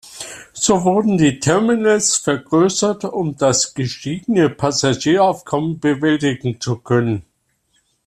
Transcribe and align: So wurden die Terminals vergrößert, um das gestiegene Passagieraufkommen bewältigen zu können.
So 0.53 0.83
wurden 0.83 1.19
die 1.19 1.37
Terminals 1.39 2.15
vergrößert, 2.15 3.05
um 3.05 3.37
das 3.37 3.75
gestiegene 3.75 4.49
Passagieraufkommen 4.49 5.79
bewältigen 5.79 6.59
zu 6.59 6.77
können. 6.79 7.23